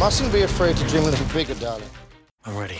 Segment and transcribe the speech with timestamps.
[0.00, 1.84] Mustn't be afraid to dream a little bigger, darling.
[2.46, 2.78] I'm ready.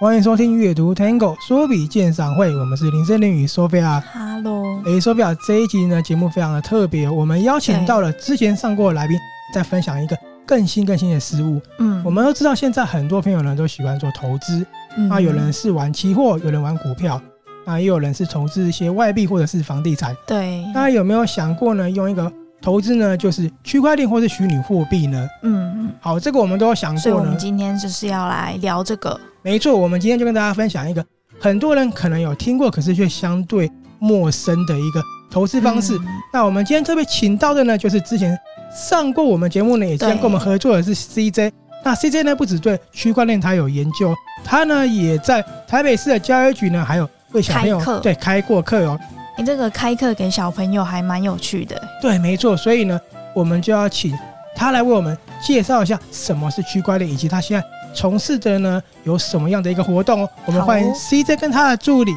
[0.00, 4.02] 欢迎收听阅读 Tango 书笔鉴赏会，我们是林森林与 Sophia。
[4.12, 9.16] Hello，哎，Sophia，这一集呢节目非常的特别，我们邀请到了之前上过的来宾，
[9.54, 11.60] 再分享一个更新更新的事物。
[11.78, 14.64] 嗯，我们都知道现在很多朋友呢都喜欢做投资，
[14.96, 17.20] 嗯，啊，有人是玩期货，有人玩股票，
[17.64, 20.16] 啊，也有人是投资一些外币或者是房地产。
[20.26, 21.90] 对，那有没有想过呢？
[21.90, 22.30] 用一个
[22.60, 25.28] 投资呢，就是区块链或是虚拟货币呢？
[25.42, 27.00] 嗯，好，这个我们都有想过呢。
[27.00, 29.18] 所以我们今天就是要来聊这个。
[29.42, 31.04] 没错，我们今天就跟大家分享一个
[31.40, 35.96] 很多人可能有听过，可是却相对陌生的一个投资方式。
[35.98, 38.38] 嗯、那我们今天特别请到的呢，就是之前
[38.74, 41.52] 上过我们节目呢，也是跟我们合作的是 CJ。
[41.84, 48.98] 那 CJ 呢，不只对区块链他有研究，他呢也在台北市的教育局呢，还有为小朋友对开过课哦。
[49.36, 51.80] 你这个开课给小朋友还蛮有趣的。
[52.00, 52.56] 对，没错。
[52.56, 53.00] 所以呢，
[53.34, 54.16] 我们就要请
[54.54, 57.66] 他来为我们介绍一下什么是区块链，以及他现在。
[57.94, 60.28] 从事的呢有什么样的一个活动哦？
[60.46, 62.14] 我们欢迎 CJ 跟他的助理。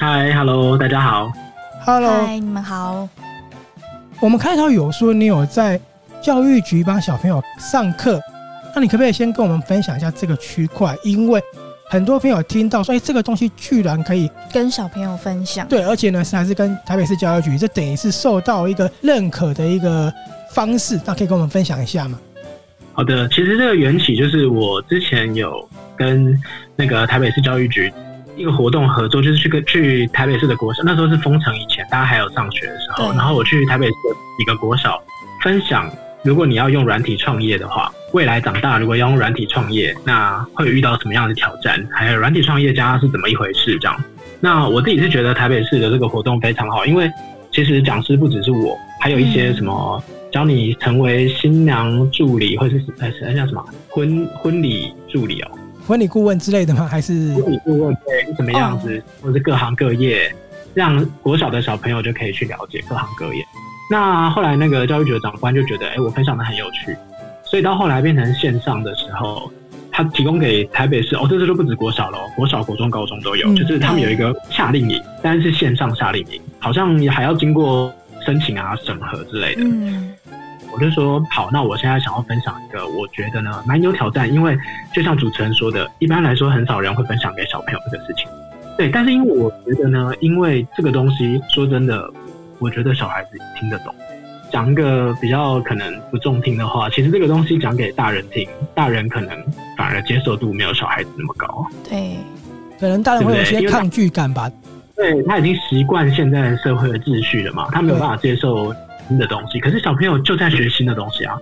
[0.00, 1.30] 嗨，Hello，大家好。
[1.86, 3.08] Hello，嗨，你们好。
[4.20, 5.80] 我们开头有说你有在
[6.20, 8.20] 教育局帮小朋友上课，
[8.74, 10.94] 那你可不可以先跟我们分享一下这个区块？
[11.02, 11.42] 因为
[11.88, 15.66] 很多朋友听到说，哎，这个东西居然可以跟小朋友分享。
[15.68, 20.12] 对，而且呢是还是跟台北市教育局，这等于是受到一个认可的一个
[20.50, 22.20] 方式，那可以跟我们分享一下吗？
[22.92, 26.38] 好的，其实这个缘起就是我之前有跟
[26.76, 27.90] 那个台北市教育局
[28.40, 34.98] 一个活动合作，就是去个去台北市的国小，那时候是封城以前，大家还有上学的时候，然后我去台北市的一个国小
[35.42, 35.90] 分享，
[36.24, 41.86] 如果你要用软体创业的话，未来长大如果要用软体创业，那会遇到什么样的挑战？
[41.92, 43.78] 还有软体创业家是怎么一回事？
[43.78, 44.04] 这样，
[44.40, 47.10] 那我自己是觉得台北市的这个活动非常好，因为
[47.52, 50.02] 其实讲师不只是我，还有一些什么。
[50.32, 55.50] 教你成为新娘助理，或者是呃，像什么婚婚礼助理哦，
[55.90, 56.86] 婚礼顾问之类的吗？
[56.88, 59.22] 还是婚礼顾问对，什么样子，oh.
[59.24, 60.32] 或者是各行各业，
[60.72, 63.44] 让国小的小朋友就可以去了解各行各业。
[63.90, 66.96] 那后来那个教育局的长官就觉得，哎、欸，我分享的很有趣，
[67.42, 69.50] 所以到后来变成线上的时候，
[69.90, 77.92] 他提供给台北市哦，这次就不止国小了，国小、国中、高中都有，嗯、就是他们有一个夏令营，但是是线上夏令营，好像还要经过
[78.24, 79.62] 申请啊、审核之类的。
[79.64, 80.14] 嗯。
[80.80, 84.56] 我就说好，那我现在想要分享一个，我觉得呢蛮有挑战，因为
[84.94, 88.26] 就像主持人说的，一般来说很少人会分享给小朋友这个事情。
[88.78, 92.10] 对，但是因为我觉得呢，因为这个东西说真的，
[92.60, 93.94] 我觉得小孩子听得懂。
[94.50, 99.36] 讲一个比较可能不中听的话，其实这个东西讲给大人听，大人可能
[99.76, 101.66] 反而接受度没有小孩子那么高。
[101.86, 102.16] 对，
[102.80, 104.50] 可能大人会有一些抗拒感吧。
[104.96, 108.74] 对，对他已经习惯现在社会的秩序了嘛，他没有办法接受。
[109.10, 111.36] 新的东西，可是小朋友就在学新的东西啊。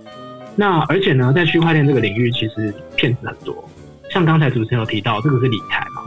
[0.55, 3.55] 那而且呢，在区块链这个领域，其实骗子很多。
[4.09, 6.01] 像刚才主持人有提到，这个是理财嘛。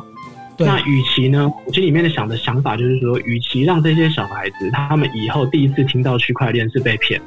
[0.56, 0.67] 对。
[0.67, 7.23] 那与其呢，我心里面的想的想法就是说，与其让这些小孩子他们以后第一次听到区块链是被骗，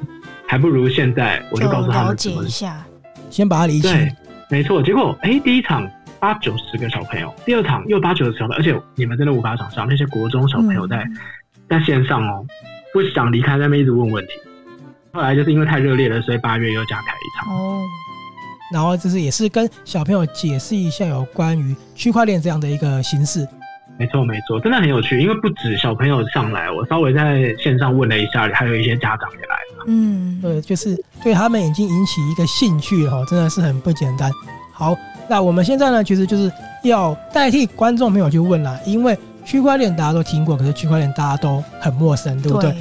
[0.45, 2.85] 还不如现在我就告诉他们怎么一下，
[3.29, 3.89] 先把它理解。
[3.89, 4.11] 对，
[4.51, 4.83] 没错。
[4.83, 11.17] 结果哎，第一场八九十个小朋友，第二场又八九十个小朋友，而且你们真的无法想象那些国中小朋友在、嗯、
[11.69, 12.45] 在线上哦。
[12.95, 14.31] 不想离开，那边一直问问题。
[15.11, 17.53] 后来就是因为太热烈了，所以八月又加开一场。
[17.53, 17.83] 哦，
[18.71, 23.45] 然后就是也是跟小朋友解释一下有关于区块链这样的一个形式。
[23.99, 25.21] 没错，没错，真的很有趣。
[25.21, 29.85] 因为不止小朋友上来，我稍微在线上问了一下，还有一些家长也来了。
[29.87, 34.31] 嗯，对，就是对他们已经引起一个兴趣哈，真的是很不简单。
[34.71, 34.95] 好，
[35.29, 36.49] 那我们现在呢，其实就是
[36.85, 39.17] 要代替观众朋友去问啦，因为。
[39.45, 42.71] 区块链大家都听过，可是区块链大家都很陌生，对不对？
[42.71, 42.77] 对。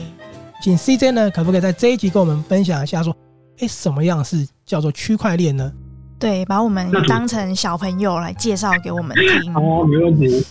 [0.62, 3.14] 请 CJ 呢，可不可以在这一集跟我们分享一下，说，
[3.58, 5.70] 哎，什么样是叫做区块链呢？
[6.18, 9.54] 对，把我们当成小朋友来介绍给我们听。
[9.54, 10.42] 哦，没问题。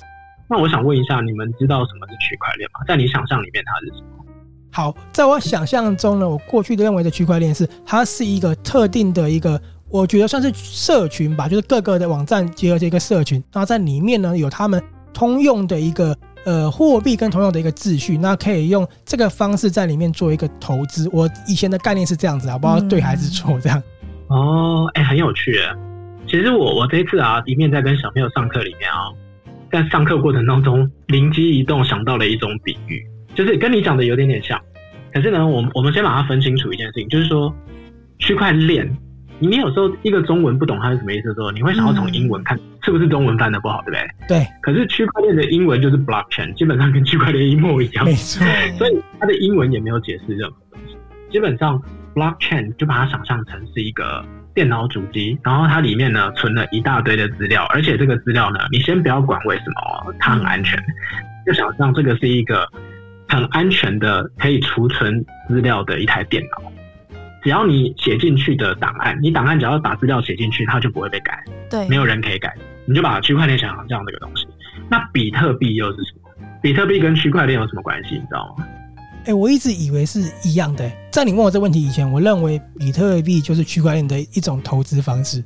[0.48, 2.86] 那我想问一下，你们知道什么是区块链吗？
[2.88, 4.24] 在你想象里面，它是什么？
[4.72, 9.60] 好，在我想象中呢，我过去的认为的区块链是，它是一个特定的一个，
[9.90, 14.80] 我觉得算是社群吧，就是各个的网站结合这个社群，然后在里面呢有他们。
[15.14, 16.16] 通用的一个
[16.46, 21.10] 呃货币跟通用的一个秩序，那可以用这个方式在里面做一个投资。
[21.14, 23.82] 我以前的概念是这样子啊，不知道对还是错这样。
[24.28, 25.58] 哦，哎、欸，很有趣。
[26.26, 29.12] 其实我我这一次啊，一面在跟小朋友上课里面啊，
[29.72, 33.06] 在上课过程当中灵机一动想到了一种比喻，
[33.36, 34.60] 就是跟你讲的有点点像。
[35.14, 37.54] 可是呢，我我们先把它分清楚一件事情，就是说
[38.18, 38.90] 区块链
[39.48, 44.40] 你有时候一个中文不懂它是什么意思的时候，你会想要从英文看是不是中文翻的不好，对不对？
[44.40, 44.48] 对。
[44.62, 48.06] 可是区块链的英文就是 blockchain，基本上跟区块链一模一样。
[48.06, 48.46] 没错。
[48.78, 50.96] 所以它的英文也没有解释任何东西。
[51.30, 51.82] 基本上
[52.16, 60.82] blockchain 就把它想象成是一个电脑主机，然后它里面呢存了一大堆的资料，而且这个资料呢，你先不要管为什么它很安全，
[61.46, 62.68] 就想象这个是一个
[63.28, 66.72] 很安全的可以储存资料的一台电脑。
[67.44, 71.44] 只要你写进去的档案，你档案只要把资料写进去，它就不会被改。
[71.70, 72.56] 对，没有人可以改。
[72.86, 74.46] 你就把区块链想象这样的一个东西。
[74.90, 76.48] 那比特币又是什么？
[76.62, 78.16] 比特币跟区块链有什么关系？
[78.16, 78.66] 你知道吗？
[79.22, 80.90] 哎、欸，我一直以为是一样的。
[81.12, 85.44] 在你问我这问题以前，我认为比特币就是区块链的一种投资方式。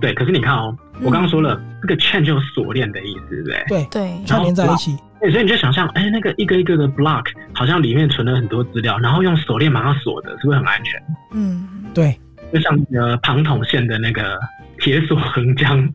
[0.00, 3.64] 对，可是你看哦，我刚刚说了，嗯、这个 chain 就有锁链的意思，对不对？
[3.68, 4.96] 对对，串联在一起。
[5.20, 7.24] 对，所以你就想象，哎、欸，那个一个一个的 block，
[7.58, 11.02] 好像里面存了很多资料，然后用锁链把它锁的，是不是很安全？
[11.32, 12.16] 嗯，对，
[12.52, 14.38] 就像那个庞统线的那个
[14.78, 15.92] 铁索横江，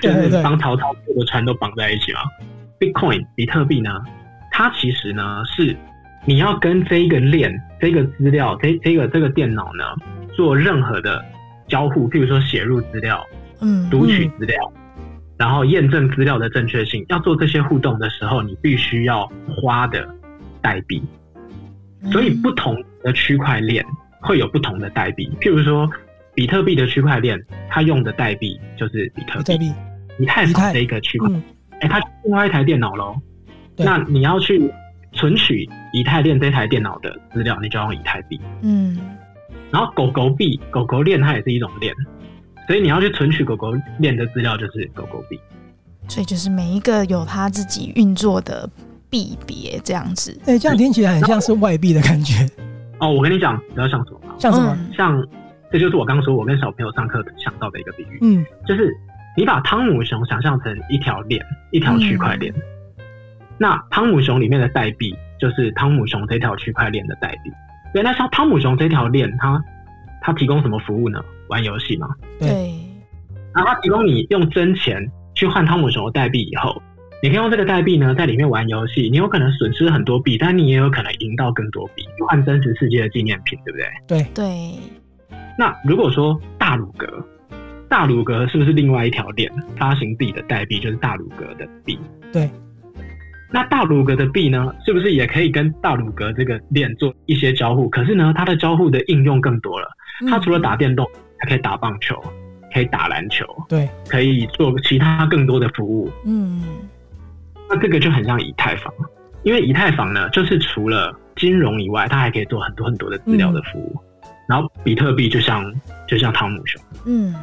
[0.00, 2.20] 就是帮曹操坐的船都绑在一起嘛。
[2.80, 4.00] Bitcoin 比特币呢，
[4.50, 5.76] 它其实呢是
[6.24, 9.84] 你要跟这一个链、这个资料、这这个这个电脑呢
[10.34, 11.22] 做任何的
[11.68, 13.22] 交互，譬如说写入资料，
[13.60, 14.56] 嗯，读取资料。
[14.74, 14.80] 嗯
[15.36, 20.08] 然后验证资料的正确性，要做这些互动的时候，你必须要花的
[20.64, 21.02] 代币。
[22.10, 23.84] 所以不同的区块链
[24.20, 25.30] 会有不同的代币。
[25.40, 25.88] 譬如说，
[26.34, 27.38] 比特币的区块链，
[27.68, 29.72] 它用的代币就是比特币。
[30.18, 31.28] 以太坊这一个区块，
[31.80, 33.16] 哎，它另外一台电脑喽。
[33.76, 34.72] 那你要去
[35.12, 38.40] 存取以太链这台电脑的资料，你就要用以太币。
[38.62, 38.96] 嗯。
[39.72, 41.92] 然后狗狗币、狗狗链，它也是一种链。
[42.68, 45.40] 所以你要去存取狗狗链的资料，就是狗狗币。
[46.06, 48.70] 所以就是每一个有它自己运作的
[49.14, 50.36] 币别这样子。
[50.40, 52.44] 哎、欸，这样听起来很像是外币的感觉。
[52.98, 54.18] 哦，我跟你讲，你要像什么？
[54.40, 54.76] 像什么？
[54.96, 55.24] 像
[55.70, 58.18] 这就是我刚刚说，我跟小朋友上课想到的一个比喻。
[58.22, 58.92] 嗯，就是
[59.36, 61.40] 你把汤姆熊想象成一条链，
[61.70, 62.52] 一条区块链。
[62.56, 62.62] 嗯、
[63.56, 67.52] 那汤姆熊里面的代币就是汤姆熊这条区块链的代币。
[67.92, 69.62] 对，那像汤姆熊这条链，它
[70.20, 71.22] 它提供什么服务呢？
[71.48, 72.08] 玩游戏嘛，
[72.40, 72.74] 对。
[73.54, 76.82] 然后它提供你用真钱去换汤姆熊的代币以后，
[77.24, 79.08] 你可以用这个代币呢，在里面玩游戏。
[79.08, 83.88] 你有可能损失很多币，但你也有可能赢到更多币，换真实世界的纪念品，对不对？
[84.06, 84.78] 对对。
[85.58, 87.06] 那如果说大鲁格，
[87.88, 91.98] 大鲁格是不是另外一条链发行自己的代币，就是大鲁格的币？
[92.30, 92.50] 对。
[93.50, 97.88] 那大鲁格的币呢，是不是也可以跟大鲁格这个链做一些交互？
[97.88, 99.88] 可是呢，它的交互的应用更多了。
[100.28, 102.22] 它除了打电动，还可以打棒球，
[102.74, 106.10] 可以打篮球，对，可以做其他更多的服务。
[106.26, 106.62] 嗯，
[107.74, 108.94] 那这个就很像以太坊，
[109.42, 114.00] 因为以太坊呢，就是除了金融以外，它还可以做很多很多的资料的服务。
[114.22, 115.74] 嗯、然后比特币就像
[116.06, 117.34] 就像汤姆熊，嗯。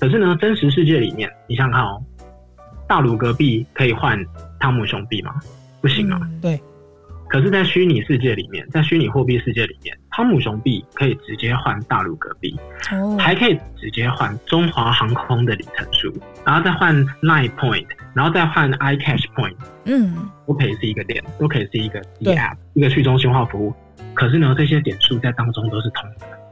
[0.00, 2.02] 可是呢，真实世界里面，你想想看哦，
[2.88, 4.20] 大鲁格币可以换
[4.58, 5.32] 汤姆熊币吗？
[5.80, 6.60] 不行啊，嗯、对。
[7.34, 12.56] 可是，在虚拟世界里面，在虚拟货币世界里面，汤姆熊币可以直接换大陆隔币，
[12.92, 16.14] 哦，还可以直接换中华航空的里程数，
[16.46, 20.14] 然后再换 Nine Point，然后再换 iCash Point，嗯，
[20.46, 23.74] 都可以是一个点，都可以是一个 DApp，一个去中心化服务。
[24.14, 26.43] 可是呢，这些点数在当中都是通的。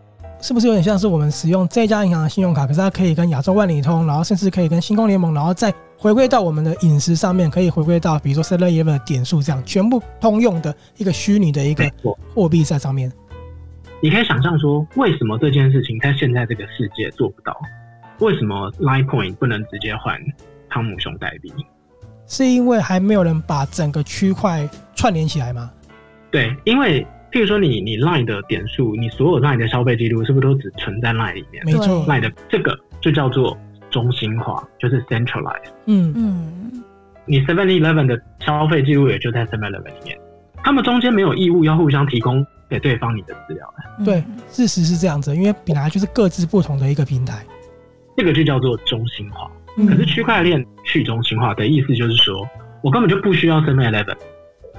[0.42, 11.88] 是不是有点像是我们使用这家银行的信用卡，可是它可以跟亚洲万里通，然后甚至可以跟星空联盟，然后再回归到我们的饮食上面，可以回归到比如说 Seven Eleven 的点数这样，全部通用的一个虚拟的一个
[12.34, 13.10] 货币在上面。
[14.00, 17.56] 你可以想象说，为什么这件事情在现在这个世界做不到？
[18.18, 20.20] 为什么 Line Point 不能直接换
[20.68, 21.52] 汤姆熊代币？
[22.26, 25.70] 是因为还没有人把整个区块串联起来吗？
[26.32, 27.06] 对，因为。
[27.32, 31.64] 譬如说你，你你 Line 的点数，你所有 Line 的消费记录，是不是都只存在 Line 里面？
[31.64, 33.56] 没错，Line 的这个就叫做
[33.90, 35.70] 中心化，就是 centralized。
[35.86, 36.84] 嗯嗯，
[37.24, 40.18] 你 Seven Eleven 的消费记录也就在 Seven Eleven 里面，
[40.62, 43.74] 他们中间没有义务要互相提供给对方你的资料。
[44.04, 47.42] 对，事实是这样子，因为本来就是各自不同的一个平台，
[48.14, 49.50] 这个就叫做中心化。
[49.88, 52.46] 可是区块链去中心化的意思就是说，
[52.82, 54.16] 我根本就不需要 Seven Eleven。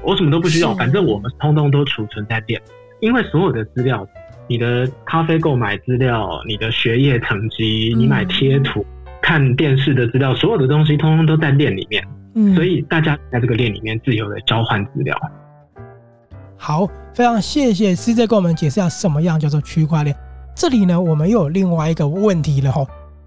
[0.04, 2.62] 我什么都不需要，反正我们通通都储存在链，
[3.00, 4.06] 因为所有的资料，
[4.48, 8.86] 你的咖啡购买资料、你的学业成绩、你买贴图、
[9.22, 12.06] 看电视的资料，所有的东西通通都在链里面。
[12.36, 15.16] 嗯，所以大家在这个链里面自由的交换资料。
[16.58, 20.16] 好，非常谢谢 CJ 给我们解释一下什么样叫做区块链。
[20.56, 22.86] 这里呢，我们又有另外一个问题了哈。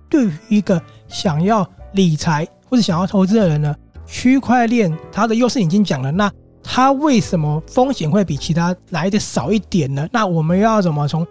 [0.09, 3.75] 对于一个想要理财或者想要投资的人呢，
[4.07, 6.31] 区块链它的优势已经讲了，那
[6.69, 10.07] 它为什么风险会比其他来的少一点呢？
[10.13, 11.27] 那我们要怎么从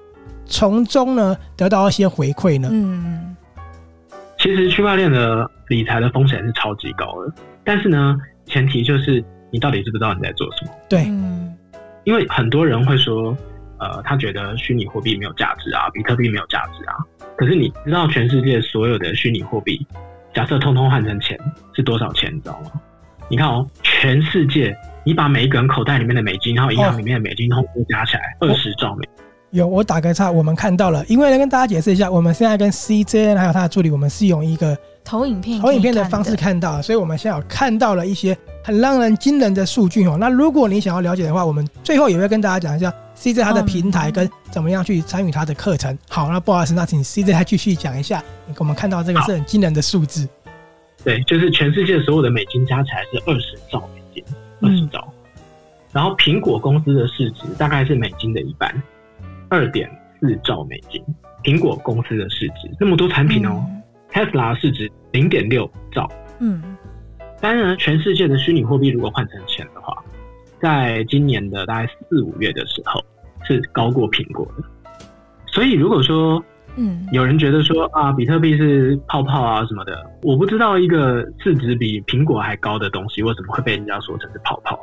[0.45, 2.69] 从中呢得到一些回馈呢？
[2.71, 3.35] 嗯，
[4.39, 10.71] 其实区块链的理财的风险是超级高的，但是呢，前提就是你到底知不知道你在做什么？
[10.89, 11.55] 对，嗯，
[12.05, 13.37] 因为很多人会说，
[13.77, 16.95] 呃，他觉得虚拟货币没有价值啊，比特币没有价值啊。
[17.35, 19.85] 可是你知道全世界所有的虚拟货币，
[20.33, 21.37] 假设通通换成钱
[21.75, 22.33] 是多少钱？
[22.33, 22.71] 你知道吗？
[23.27, 29.07] 你看哦，全世界你把每一个人口袋里面的美金，然后银行里面的美金通通加起来，二十兆美。
[29.51, 40.17] 有，我打个岔，我们看到了，因为呢，跟大家解释一下，我们现在跟 CJ 还有他的助理，我们是用一个投影片、投影片的方式看到，所以我们现在有看到了一些很让人惊人的数据哦。
[40.19, 45.95] 那如果你想要了解的话，我们最后也会跟大家讲一下 CJ 他的平台跟怎么样去参与他的课程。
[46.09, 48.21] 好，那不好意思，那请 CJ 还继续讲一下，
[48.57, 50.27] 我们看到这个是很惊人的数字。
[51.03, 54.23] 对，就是全世界所有的美金加起来是二十兆美金，
[54.61, 55.07] 二十兆。
[55.07, 55.31] 嗯、
[55.91, 58.73] 然后苹果公司的市值大概是美金的一半，
[59.49, 61.03] 二点四兆美金。
[61.43, 63.63] 苹果公司的市值那么多产品哦
[64.11, 66.09] ，Tesla 市值零点六兆。
[66.39, 66.75] 嗯，
[67.39, 70.03] 当然，全世界的虚拟货币如果换成钱的话，
[70.59, 72.99] 在今年的大概四五月的时候
[73.43, 74.63] 是高过苹果的。
[75.45, 76.43] 所以如果说
[76.77, 84.77] 嗯，有人觉得说啊，比特币是泡泡啊什么的，我不知道一个市值比苹果还高的东西为什么会被人家说成是泡泡？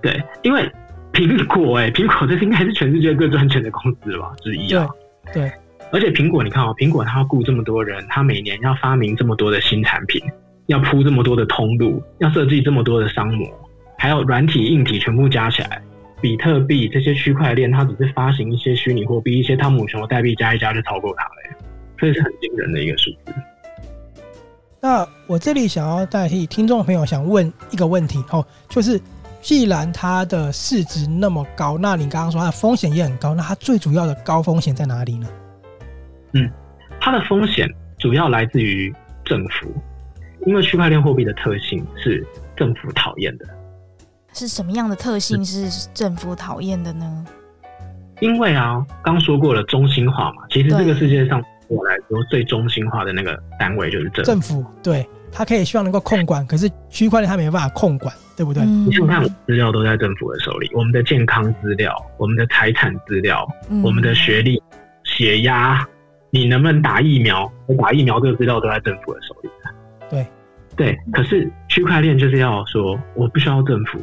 [0.00, 0.70] 对，因为
[1.12, 4.86] 苹果哎、欸，苹果这是应该是全世界最赚钱的公司吧之一啊。
[5.32, 5.52] 对，对
[5.90, 10.22] 而且苹果你看哦，苹果它要雇这么多人，它每年要发明这么多的新产品，
[10.66, 13.46] 要铺这么多的通路，要设计这么多的商模，
[13.98, 15.82] 还有软体硬体全部加起来。
[16.20, 21.58] 比特币这些区块链，它只是发行一些虚拟货币，一些汤姆熊的代币加一加就超过它了，
[21.98, 23.34] 所以是很惊人的一个数字。
[24.80, 29.00] 那我这里想要代替听众朋友想问一个问题哦，就是
[29.40, 35.28] 既然它的市值那么高，那你刚刚说它的风险也很高，那它最主要的高风险在哪里呢？
[36.32, 36.50] 嗯，
[37.00, 38.92] 它的风险主要来自于
[39.24, 39.72] 政府，
[40.46, 42.24] 因为区块链货币的特性是
[42.56, 43.46] 政府讨厌的。
[44.38, 47.26] 是什么样的特性是政府讨厌的呢？
[48.20, 54.30] 因为啊，刚说过了中心化嘛，其实这个世界上我来说最中心化的那个单位就是政府。
[54.30, 58.62] 政府对，他可以希望能够控管，可是区块链它没办法控管，对不对？
[58.62, 64.62] 嗯、你想看，资料都在政府的手里，我们的健康资料、我们的财产资料、嗯、我们的学历、
[65.04, 65.86] 血压，
[66.30, 67.50] 你能不能打疫苗？
[67.66, 69.50] 我打疫苗这个资料都在政府的手里。
[70.10, 70.26] 对，
[70.74, 70.98] 对。
[71.12, 73.98] 可是区块链就是要说，我不需要政府。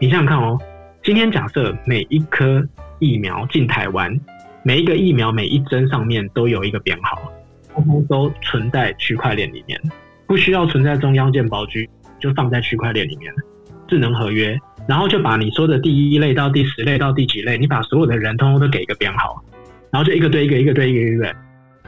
[0.00, 0.56] 你想想看哦，
[1.02, 2.64] 今天假设每一颗
[3.00, 4.16] 疫苗进台湾，
[4.62, 7.20] 每一个疫苗每一针上面都有一个编号，
[7.74, 9.76] 通通都存在区块链里面，
[10.24, 11.90] 不需要存在中央健保局，
[12.20, 13.32] 就放在区块链里面，
[13.88, 19.42] 智能合约，然后就把你说的第一类到第十类到第几类，你把所有的人通通都给一个编号，
[19.90, 21.34] 然后就一个对一个，一个对一个，一个对，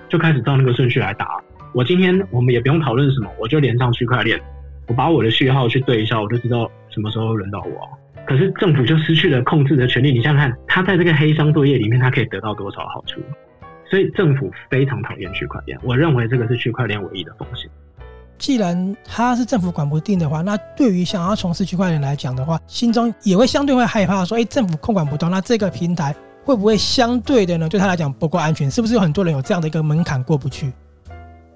[0.08, 1.28] 就开始照那个顺序来打。
[1.72, 4.40] 我今天我们也不用讨论什么，我就连上区块链，
[4.88, 7.88] 我把我的序号去对一下，我就知道什么时候轮到我。
[8.26, 10.12] 可是政府就失去了控制的权利。
[10.12, 13.20] 你想想看，他在这个黑箱作业里面，他可以得到多少好处？
[13.90, 15.76] 所以政府非常讨厌区块链。
[15.82, 17.68] 我认为这个是区块链唯一的风险。
[18.38, 27.68] 既然他是政府管不定的话，那对于想要从事区块链来讲的话，心中也会相对会害怕，说：哎，政府控管不到，那这个平台会不会相对的呢？
[27.68, 28.70] 对他来讲不够安全？
[28.70, 30.72] 是不是有很多人有这样的一个门槛过不去？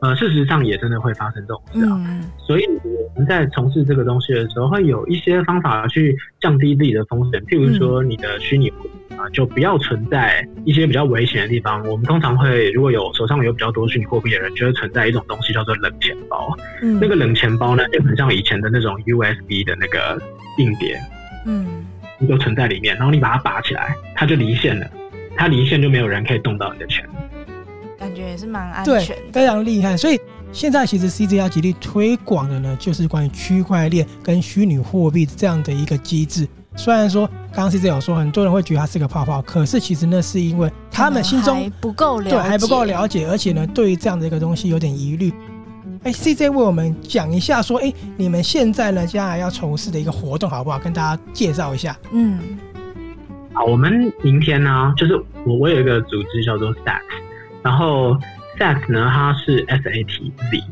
[0.05, 7.41] 呃，事实上也真的会发生这种事啊，嗯、所以我们在从事这个东西的时候，会有一些方法去降低自己的风险。
[7.47, 8.69] 譬如说，你的虚拟
[9.17, 11.83] 啊，就不要存在一些比较危险的地方。
[11.89, 16.55] 我们通常会，如果有手上有比较多虚拟货币的人，就会存在一种东西叫做冷钱包。
[16.83, 20.21] 嗯，那个冷钱包呢，就很像以前的那种 USB 的那个
[20.59, 21.01] 硬碟，
[21.47, 21.87] 嗯，
[22.29, 22.95] 就存在里面。
[22.97, 24.87] 然后你把它拔起来，它就离线了，
[25.35, 27.09] 它离线就没有人可以动到你的钱。
[28.05, 29.97] 感觉也是蛮安全非常厉害。
[29.97, 30.21] 所以
[30.53, 36.47] 现在其实 CJ 要极力推广的呢，就是关于区块链跟虚拟货币这样的一个机制。
[36.77, 45.33] 虽然说刚刚 CJ 有说，很多人会觉得它是个泡泡，可是其实那是因为他们心中不够了解，对，还不够了解，而且呢，对于这样的一个东西有点疑虑。
[46.03, 50.79] 哎，CJ 为我们讲一下，说，哎，你们现在呢，将来要从事的一个活动，好不好？
[50.79, 51.97] 跟大家介绍一下。
[52.11, 52.39] 嗯，
[53.53, 57.01] 好，我们明天呢，就是我我有一个组织叫做 SAT。
[57.65, 58.17] 然后
[58.59, 60.63] SAT 呢，它是 S A T Z，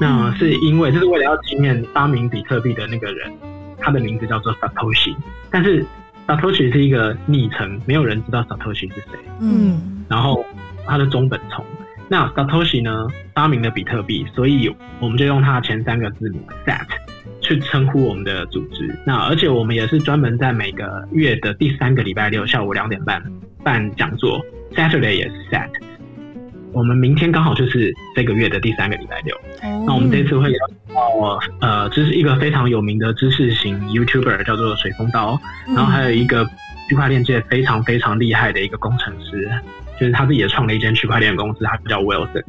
[0.00, 3.32] 那是因为就是为了要纪念发明比特币的那个人，
[3.78, 5.14] 他的名字叫做 Satoshi，
[5.50, 5.86] 但是
[6.26, 9.18] Satoshi 是一个昵称，没有人知道 Satoshi 是谁。
[9.40, 10.44] 嗯，然后
[10.86, 11.64] 他的中本聪，
[12.08, 16.86] 那 Satoshi 呢发明了比特币，所以我们就用他的前三个字母 SAT
[17.40, 18.98] 去称呼我们的组织。
[19.06, 23.22] 那而且我们也是专门在每个月的第三个礼拜六下午两点半
[23.62, 24.44] 办讲座。
[24.74, 25.68] Saturday 也是 Sat。
[26.72, 29.34] 我们明天刚好就是这个月的第三个礼拜六。
[29.62, 35.40] 哦、那我们这次会邀请到呃，这是一个非常有名的知识型 YouTuber，叫做水风刀。
[35.66, 36.44] 然后还有一个
[36.88, 39.50] 区块链界非常非常厉害的一个工程师，
[39.98, 42.44] 就是他自己也创了一间区块链公司，他叫 Wilson。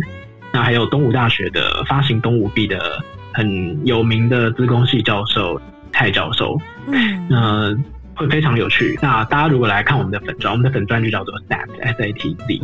[0.54, 3.02] 那还有东吴大学的发行东吴币的
[3.34, 5.60] 很有名的资工系教授
[5.94, 6.58] 蔡教授。
[6.88, 7.76] 嗯，那
[8.16, 9.00] 会非常有趣。
[9.02, 12.62] 那大家如果来看我们的粉砖，我们的粉砖就叫做 SAT S A T Z。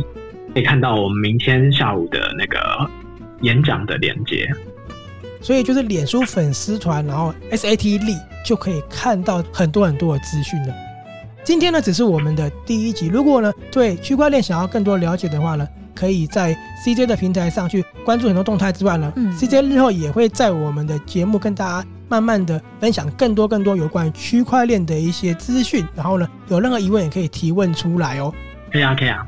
[0.54, 2.58] 可以看到我们明天下午的那个
[3.42, 4.48] 演讲的连接，
[5.40, 10.74] 所以就是脸书粉丝团，然后 SAT 力就可以看到很多很多的资讯了。
[11.44, 13.06] 今天呢，只是我们的第一集。
[13.06, 25.86] 如果呢对区块链想要更多了解的话呢，可以在 CJ 的平台上去关注很多动态之外呢，嗯，CJ 日后也会在我们的节目跟大家慢慢的分享更多更多有关于区块链的一些资讯。
[25.94, 28.34] 然后呢，有任何疑问也可以提问出来哦。
[28.72, 29.24] 可以啊，可以啊。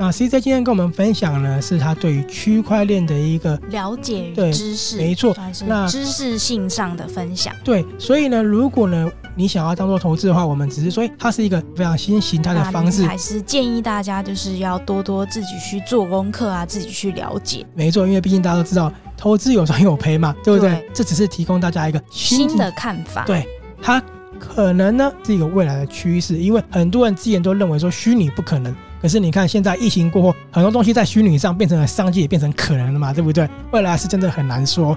[0.00, 7.54] 那 CJ 今天跟我们分享呢，是他对于区块链的一个了解与知识，没错，那知识性上的分享。
[7.62, 17.66] 对，所以呢，如果呢你想要当做投资的话，我们只是说，它是一个非常新形态的方式，还是建议大家就是要多多自己去做功课啊，自己去了解。
[17.74, 20.70] 没错，因为毕竟大家都知道，投资有赚有赔嘛，对不对？
[20.70, 23.26] 对，这只是提供大家一个新，新的看法。
[23.26, 23.46] 对，
[23.82, 24.02] 它
[24.38, 28.74] 可能呢是一个未来的趋势，因为很多人之前都认为说虚拟不可能。
[29.00, 33.48] 可是你看，现在疫情过后，很多东西在虚拟上变成了商机，也变成可能了嘛，对不对？
[33.72, 34.96] 未来是真的很难说。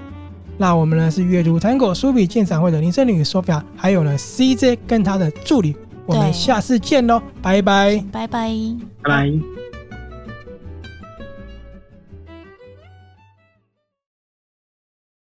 [0.56, 5.74] 那我们呢是阅读 Tango 书比鉴赏会的林森女 Sophia，还有呢 CJ 跟他的助理，
[6.06, 8.48] 我们下次见喽，拜拜，拜拜，
[9.02, 9.73] 拜拜。